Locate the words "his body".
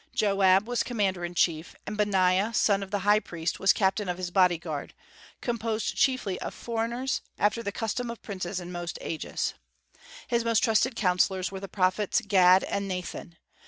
4.17-4.57